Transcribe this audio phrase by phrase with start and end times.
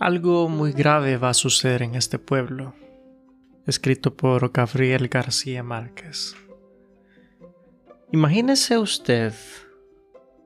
[0.00, 2.72] Algo muy grave va a suceder en este pueblo.
[3.66, 6.36] Escrito por Gabriel García Márquez.
[8.12, 9.34] Imagínese usted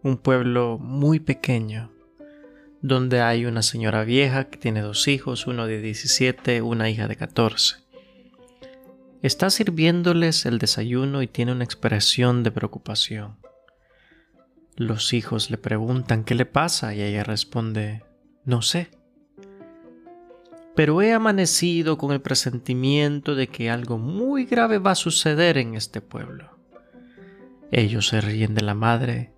[0.03, 1.93] un pueblo muy pequeño,
[2.80, 7.16] donde hay una señora vieja que tiene dos hijos, uno de 17, una hija de
[7.16, 7.76] 14.
[9.21, 13.37] Está sirviéndoles el desayuno y tiene una expresión de preocupación.
[14.76, 18.03] Los hijos le preguntan qué le pasa y ella responde,
[18.47, 19.02] no sé
[20.75, 25.75] pero he amanecido con el presentimiento de que algo muy grave va a suceder en
[25.75, 26.51] este pueblo.
[27.71, 29.33] Ellos se ríen de la madre.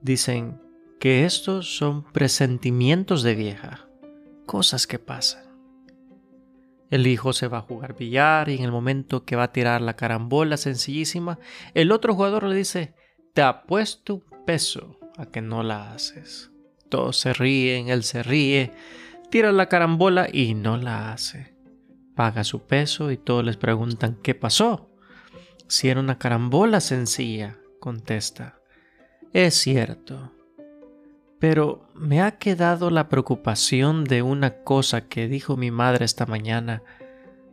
[0.00, 0.60] Dicen
[1.00, 3.88] que estos son presentimientos de vieja,
[4.46, 5.48] cosas que pasan.
[6.90, 9.82] El hijo se va a jugar billar y en el momento que va a tirar
[9.82, 11.38] la carambola sencillísima,
[11.74, 12.94] el otro jugador le dice,
[13.34, 16.50] te apuesto un peso a que no la haces.
[16.88, 18.72] Todos se ríen, él se ríe,
[19.30, 21.54] tira la carambola y no la hace.
[22.14, 24.90] Paga su peso y todos les preguntan qué pasó.
[25.68, 28.58] Si era una carambola sencilla, contesta.
[29.32, 30.32] Es cierto.
[31.38, 36.82] Pero me ha quedado la preocupación de una cosa que dijo mi madre esta mañana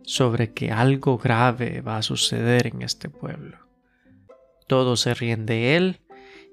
[0.02, 3.60] sobre que algo grave va a suceder en este pueblo.
[4.68, 6.02] Todos se ríen de él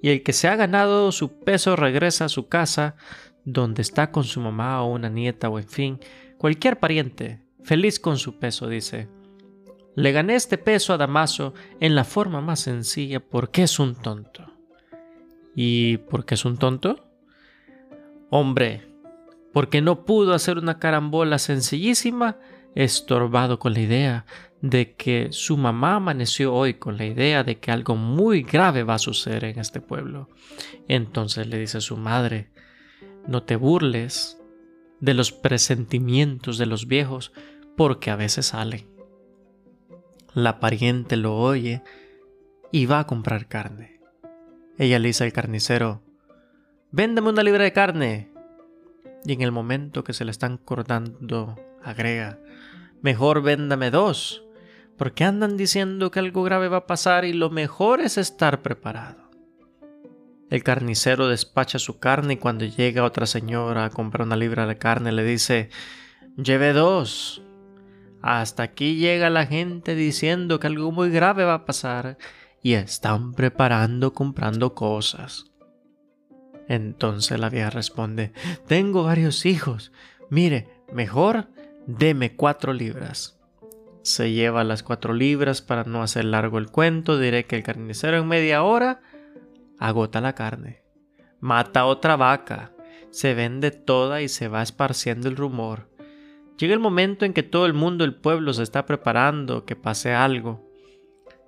[0.02, 2.96] y el que se ha ganado su peso regresa a su casa
[3.44, 6.00] donde está con su mamá o una nieta o en fin,
[6.38, 9.08] cualquier pariente, feliz con su peso, dice.
[9.94, 14.46] Le gané este peso a Damaso en la forma más sencilla porque es un tonto.
[15.54, 17.06] ¿Y por qué es un tonto?
[18.30, 18.88] Hombre,
[19.52, 22.38] porque no pudo hacer una carambola sencillísima,
[22.74, 24.26] estorbado con la idea
[24.62, 28.94] de que su mamá amaneció hoy con la idea de que algo muy grave va
[28.94, 30.30] a suceder en este pueblo.
[30.88, 32.50] Entonces le dice a su madre,
[33.26, 34.38] no te burles
[35.00, 37.32] de los presentimientos de los viejos,
[37.76, 38.86] porque a veces salen.
[40.34, 41.82] La pariente lo oye
[42.70, 44.00] y va a comprar carne.
[44.78, 46.02] Ella le dice al carnicero,
[46.90, 48.30] Véndeme una libra de carne.
[49.24, 52.38] Y en el momento que se le están cortando, agrega,
[53.02, 54.44] Mejor véndame dos,
[54.96, 59.21] porque andan diciendo que algo grave va a pasar y lo mejor es estar preparado.
[60.52, 64.76] El carnicero despacha su carne y cuando llega otra señora a comprar una libra de
[64.76, 65.70] carne le dice,
[66.36, 67.40] lleve dos.
[68.20, 72.18] Hasta aquí llega la gente diciendo que algo muy grave va a pasar
[72.62, 75.46] y están preparando comprando cosas.
[76.68, 78.34] Entonces la vieja responde,
[78.66, 79.90] tengo varios hijos.
[80.28, 81.48] Mire, mejor
[81.86, 83.40] deme cuatro libras.
[84.02, 87.18] Se lleva las cuatro libras para no hacer largo el cuento.
[87.18, 89.00] Diré que el carnicero en media hora
[89.82, 90.84] agota la carne,
[91.40, 92.72] mata otra vaca,
[93.10, 95.90] se vende toda y se va esparciendo el rumor.
[96.56, 100.14] Llega el momento en que todo el mundo del pueblo se está preparando que pase
[100.14, 100.70] algo.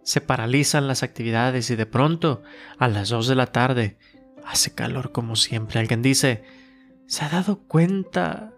[0.02, 2.42] Se paralizan las actividades y de pronto,
[2.76, 3.98] a las dos de la tarde,
[4.44, 5.78] hace calor como siempre.
[5.78, 6.42] Alguien dice,
[7.06, 8.52] ¿se ha dado cuenta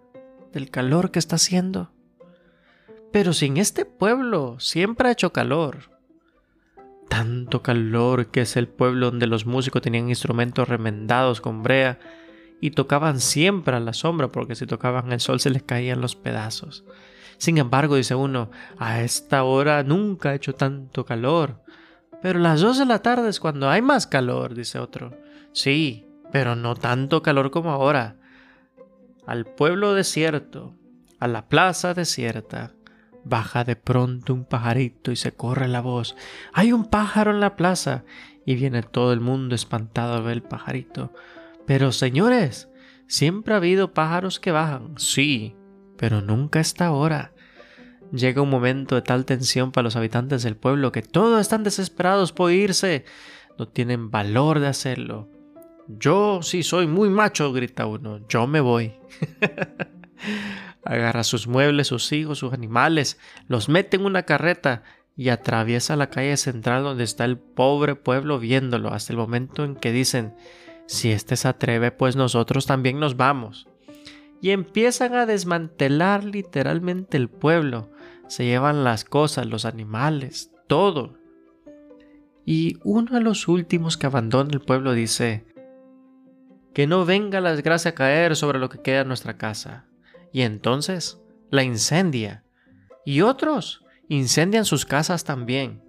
[0.53, 1.91] del calor que está haciendo?
[3.11, 5.96] Pero sin este pueblo siempre ha hecho calor
[7.07, 11.99] tanto calor que es el pueblo donde los músicos tenían instrumentos remendados con brea
[12.59, 16.15] y tocaban siempre a la sombra porque si tocaban el sol se les caían los
[16.15, 16.83] pedazos.
[17.37, 21.61] Sin embargo, dice uno, a esta hora nunca ha hecho tanto calor.
[22.21, 25.15] Pero las dos de la tarde es cuando hay más calor, dice otro.
[25.53, 28.17] Sí, pero no tanto calor como ahora.
[29.27, 30.75] Al pueblo desierto,
[31.19, 32.73] a la plaza desierta,
[33.29, 36.15] Baja de pronto un pajarito y se corre la voz.
[36.53, 38.03] Hay un pájaro en la plaza.
[38.45, 41.11] Y viene todo el mundo espantado a ver el pajarito.
[41.65, 42.69] Pero señores,
[43.07, 44.93] siempre ha habido pájaros que bajan.
[44.97, 45.57] Sí,
[45.97, 47.33] pero nunca esta hora.
[48.13, 52.31] Llega un momento de tal tensión para los habitantes del pueblo que todos están desesperados
[52.31, 53.03] por irse.
[53.59, 55.29] No tienen valor de hacerlo.
[55.87, 58.25] Yo sí soy muy macho, grita uno.
[58.29, 58.93] Yo me voy.
[60.87, 64.83] agarra sus muebles, sus hijos, sus animales, los mete en una carreta
[65.15, 69.75] y atraviesa la calle central donde está el pobre pueblo viéndolo hasta el momento en
[69.75, 70.35] que dicen,
[70.85, 73.67] si éste se atreve, pues nosotros también nos vamos.
[74.41, 77.89] Y empiezan a desmantelar literalmente el pueblo.
[78.27, 81.17] Se llevan las cosas, los animales, todo.
[82.45, 85.47] Y uno de los últimos que abandona el pueblo dice,
[86.73, 89.87] que no venga la desgracia a caer sobre lo que queda en nuestra casa
[90.31, 91.19] y entonces
[91.49, 92.43] la incendia.
[93.05, 95.81] Y otros incendian sus casas también.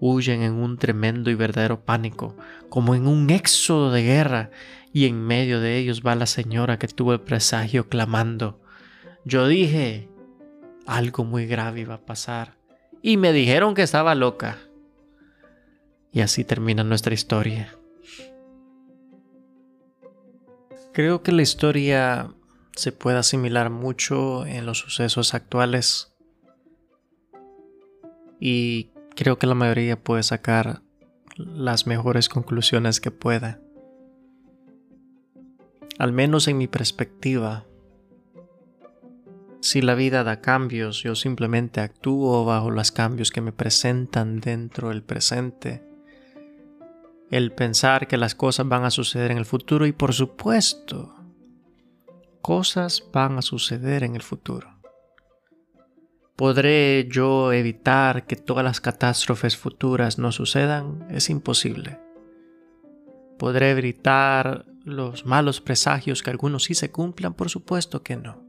[0.00, 2.36] huyen en un tremendo y verdadero pánico,
[2.68, 4.50] como en un éxodo de guerra,
[4.92, 8.60] y en medio de ellos va la señora que tuvo el presagio clamando.
[9.24, 10.08] Yo dije,
[10.86, 12.56] algo muy grave iba a pasar,
[13.02, 14.58] y me dijeron que estaba loca.
[16.12, 17.74] Y así termina nuestra historia.
[20.92, 22.32] Creo que la historia
[22.78, 26.14] se puede asimilar mucho en los sucesos actuales
[28.38, 30.82] y creo que la mayoría puede sacar
[31.36, 33.60] las mejores conclusiones que pueda.
[35.98, 37.66] Al menos en mi perspectiva,
[39.60, 44.90] si la vida da cambios, yo simplemente actúo bajo los cambios que me presentan dentro
[44.90, 45.82] del presente
[47.32, 51.17] el pensar que las cosas van a suceder en el futuro y por supuesto,
[52.40, 54.78] cosas van a suceder en el futuro.
[56.36, 61.06] ¿Podré yo evitar que todas las catástrofes futuras no sucedan?
[61.10, 61.98] Es imposible.
[63.38, 67.34] ¿Podré evitar los malos presagios que algunos sí se cumplan?
[67.34, 68.42] Por supuesto que no.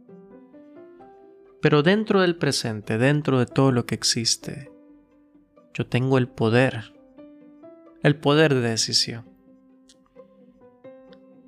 [1.61, 4.71] Pero dentro del presente, dentro de todo lo que existe,
[5.73, 6.93] yo tengo el poder
[8.03, 9.25] el poder de decisión.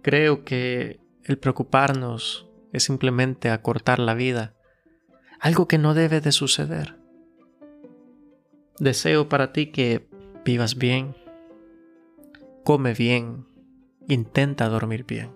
[0.01, 4.55] Creo que el preocuparnos es simplemente acortar la vida,
[5.39, 6.97] algo que no debe de suceder.
[8.79, 10.09] Deseo para ti que
[10.43, 11.15] vivas bien,
[12.63, 13.45] come bien,
[14.07, 15.31] intenta dormir bien.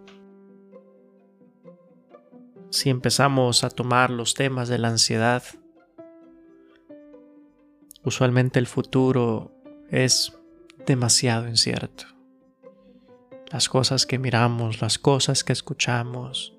[2.69, 5.43] Si empezamos a tomar los temas de la ansiedad,
[8.03, 9.51] usualmente el futuro
[9.89, 10.37] es
[10.85, 12.14] demasiado incierto.
[13.51, 16.57] Las cosas que miramos, las cosas que escuchamos.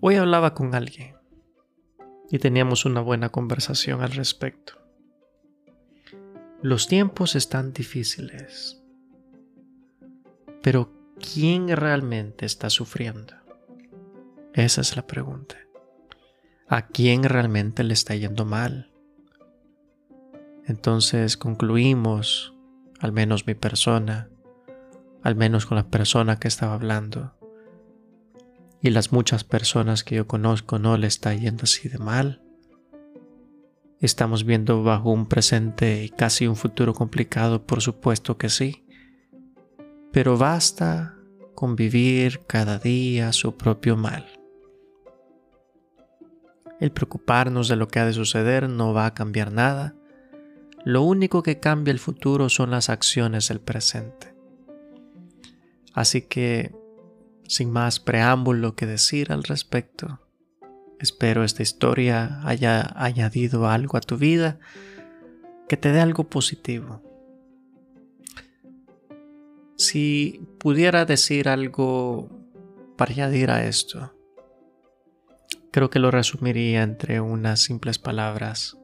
[0.00, 1.16] Hoy hablaba con alguien
[2.30, 4.74] y teníamos una buena conversación al respecto.
[6.62, 8.82] Los tiempos están difíciles,
[10.62, 13.34] pero ¿quién realmente está sufriendo?
[14.54, 15.56] Esa es la pregunta.
[16.68, 18.92] ¿A quién realmente le está yendo mal?
[20.66, 22.54] Entonces concluimos
[23.00, 24.28] al menos mi persona,
[25.22, 27.34] al menos con la persona que estaba hablando.
[28.82, 32.42] Y las muchas personas que yo conozco no le está yendo así de mal.
[34.00, 38.86] Estamos viendo bajo un presente y casi un futuro complicado, por supuesto que sí.
[40.12, 41.16] Pero basta
[41.54, 44.26] con vivir cada día su propio mal.
[46.80, 49.94] El preocuparnos de lo que ha de suceder no va a cambiar nada
[50.84, 54.34] lo único que cambia el futuro son las acciones del presente.
[55.92, 56.74] Así que,
[57.46, 60.20] sin más preámbulo que decir al respecto,
[60.98, 64.58] espero esta historia haya añadido algo a tu vida,
[65.68, 67.02] que te dé algo positivo.
[69.76, 72.28] Si pudiera decir algo
[72.96, 74.14] para añadir a esto,
[75.70, 78.76] creo que lo resumiría entre unas simples palabras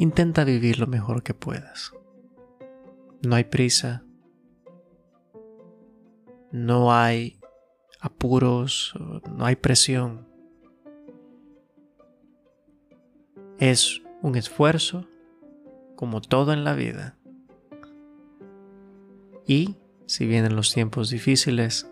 [0.00, 1.92] Intenta vivir lo mejor que puedas.
[3.22, 4.02] No hay prisa.
[6.50, 7.38] No hay
[8.00, 8.94] apuros,
[9.30, 10.26] no hay presión.
[13.58, 15.06] Es un esfuerzo
[15.96, 17.16] como todo en la vida.
[19.46, 19.76] Y
[20.06, 21.90] si vienen los tiempos difíciles,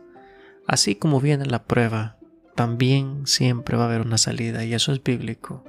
[0.66, 2.18] así como viene la prueba,
[2.54, 5.64] también siempre va a haber una salida y eso es bíblico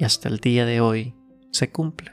[0.00, 1.14] y hasta el día de hoy
[1.50, 2.12] se cumple.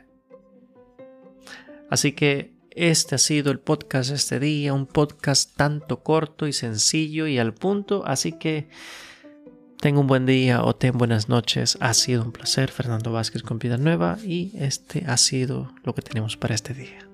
[1.89, 6.53] Así que este ha sido el podcast de este día, un podcast tanto corto y
[6.53, 8.69] sencillo y al punto, así que
[9.79, 11.77] tenga un buen día o ten buenas noches.
[11.81, 16.03] Ha sido un placer, Fernando Vázquez con Vida Nueva y este ha sido lo que
[16.03, 17.06] tenemos para este día.